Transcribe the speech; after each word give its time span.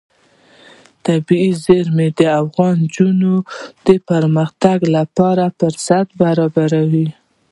طبیعي 1.05 1.49
زیرمې 1.63 2.07
د 2.19 2.21
افغان 2.41 2.75
نجونو 2.83 3.33
د 3.87 3.89
پرمختګ 4.09 4.79
لپاره 4.95 5.43
فرصتونه 5.57 6.05
برابروي. 6.21 7.07